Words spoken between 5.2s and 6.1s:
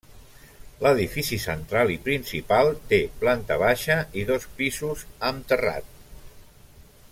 amb terrat.